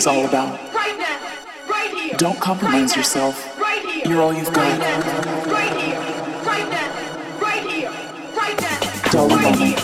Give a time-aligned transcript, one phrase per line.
[0.00, 0.56] is all about.
[0.72, 1.20] Right now,
[1.68, 2.16] right here.
[2.16, 3.60] Don't compromise right now, yourself.
[3.60, 4.08] Right here.
[4.08, 4.80] You're all you've got.
[5.46, 6.00] Right here.
[6.00, 7.12] Now.
[7.12, 7.68] Right
[9.60, 9.76] here.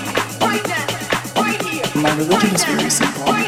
[2.03, 3.27] My religion is very simple.
[3.27, 3.47] My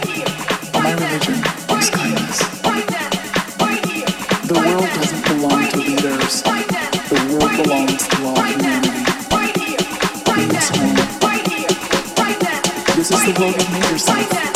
[0.93, 1.37] religion
[1.81, 2.39] is kindness.
[4.49, 6.43] The world doesn't belong to leaders.
[6.43, 9.05] The world belongs to all humanity.
[10.43, 11.09] In this moment,
[12.97, 14.48] this is the world of made.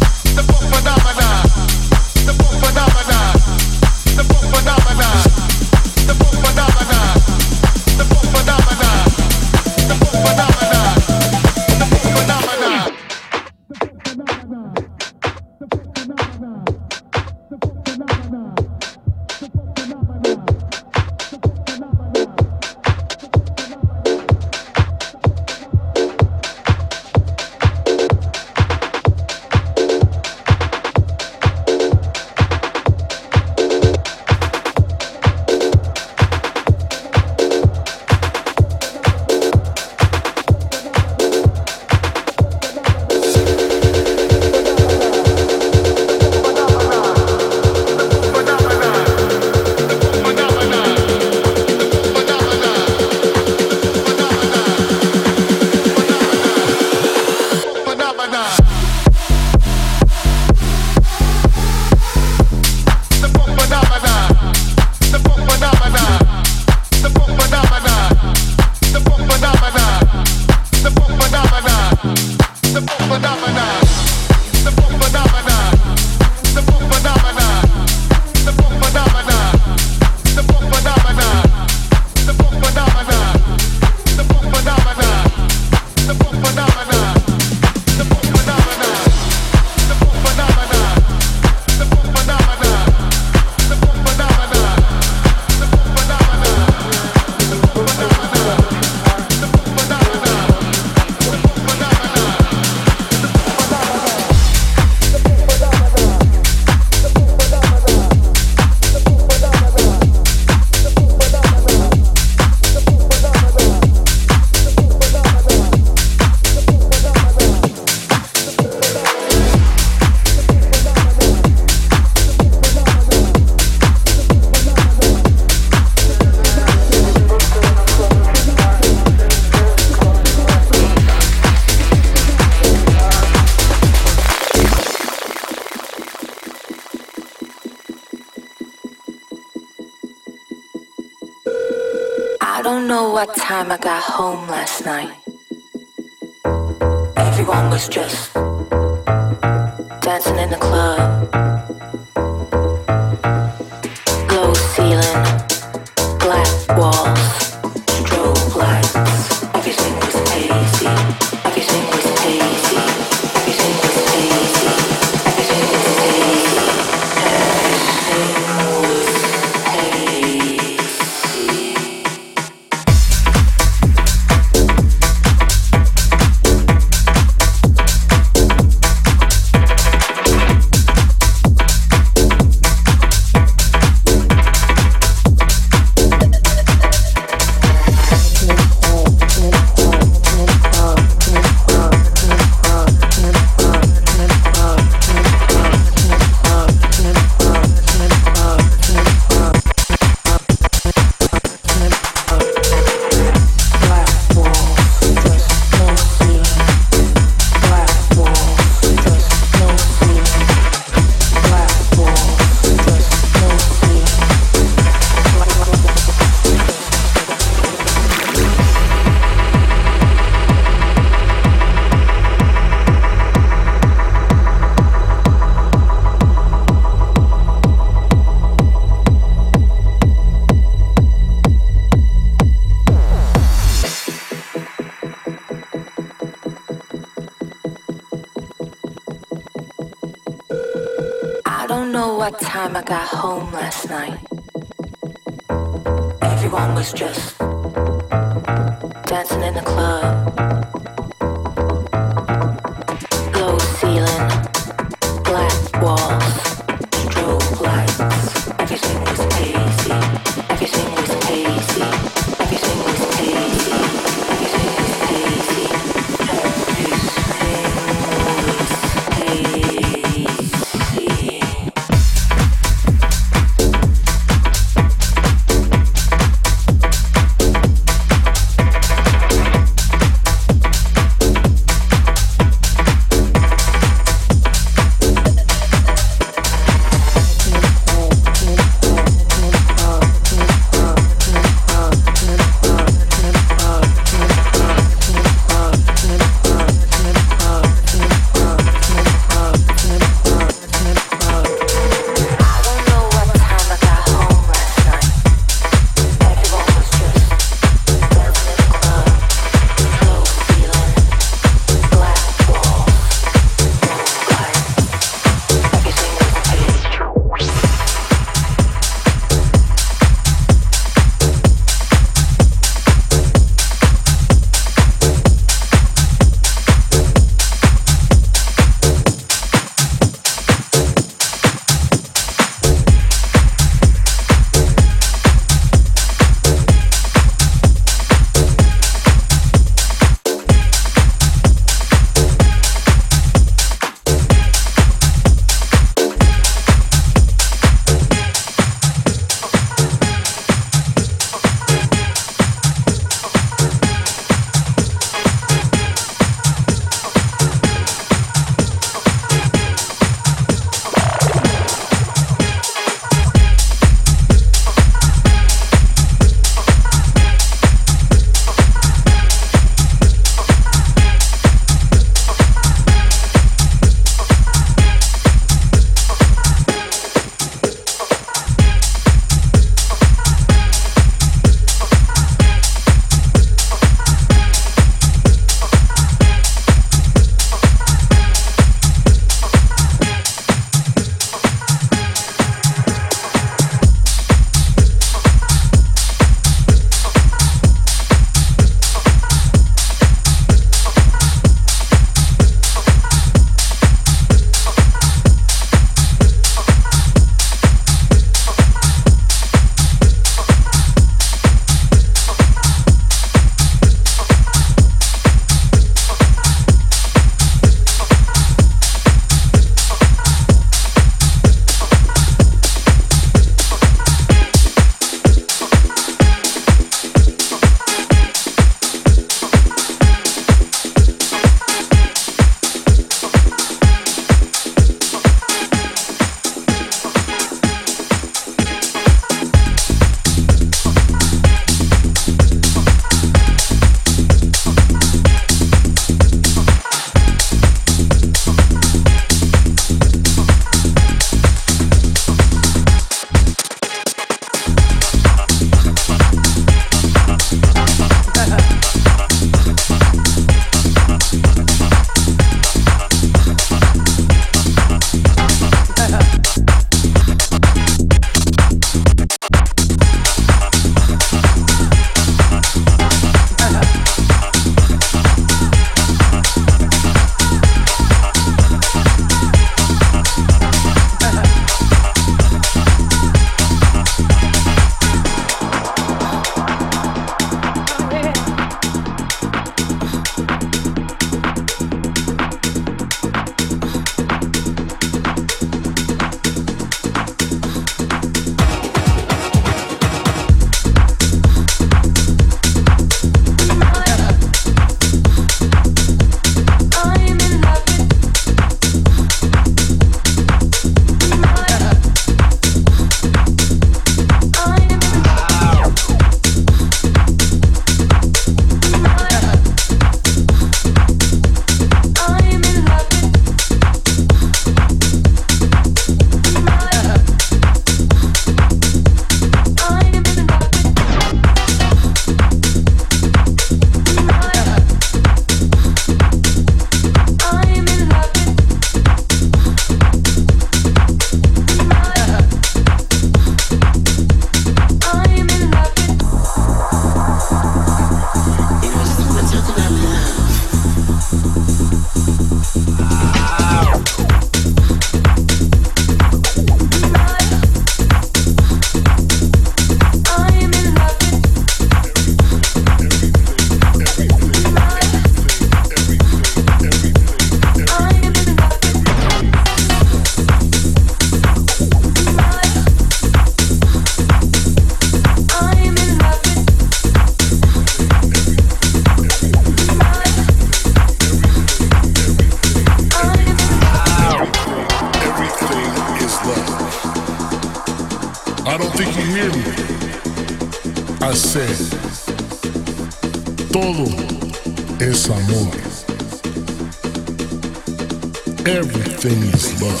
[599.20, 600.00] Everything is love.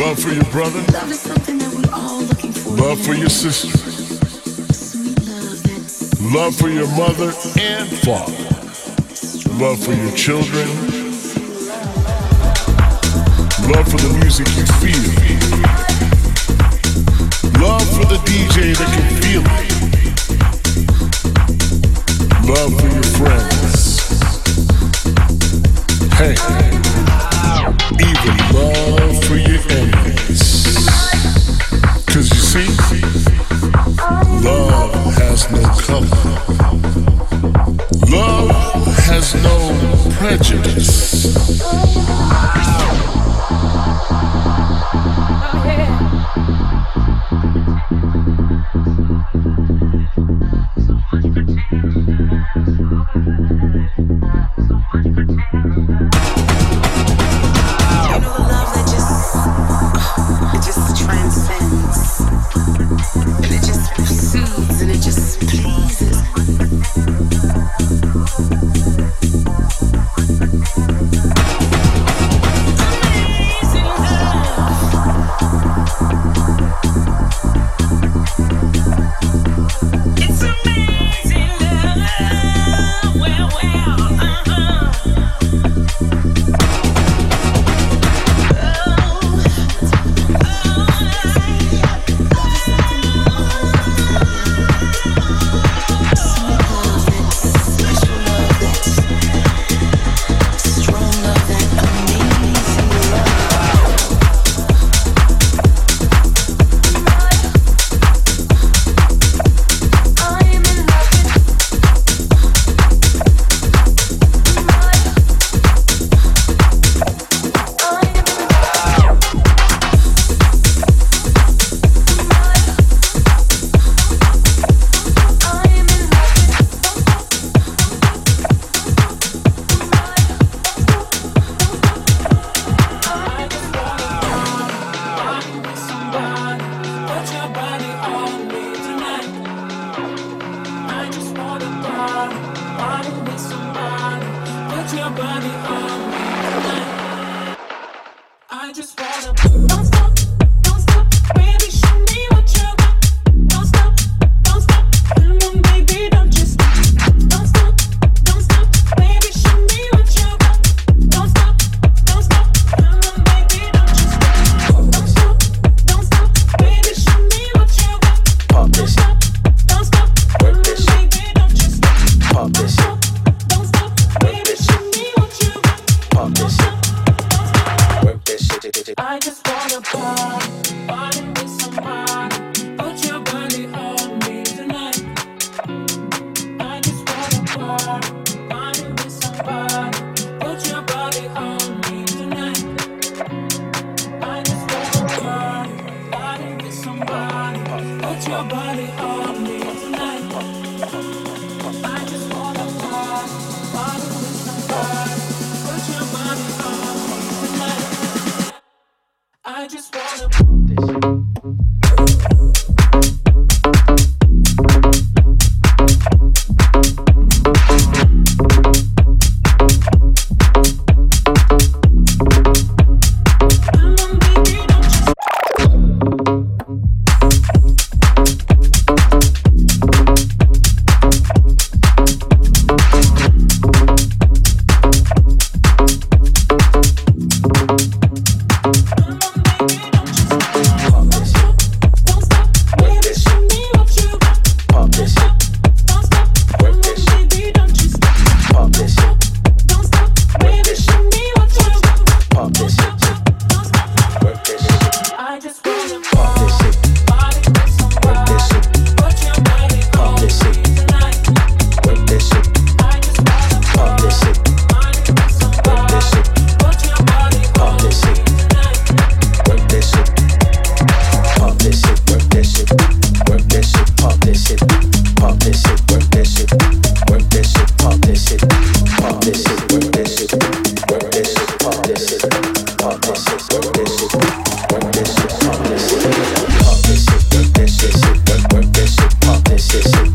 [0.00, 0.80] Love for your brother.
[2.80, 3.68] Love for your sister.
[6.34, 7.30] Love for your mother
[7.60, 8.32] and father.
[9.62, 10.66] Love for your children.
[13.68, 15.12] Love for the music you feel.
[17.60, 19.91] Love for the DJ that can feel it.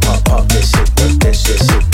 [0.07, 1.86] up, up, this shit, work that shit, shit